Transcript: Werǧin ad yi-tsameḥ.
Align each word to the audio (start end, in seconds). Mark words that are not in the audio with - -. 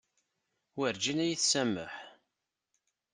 Werǧin 0.77 1.23
ad 1.25 1.29
yi-tsameḥ. 1.29 1.93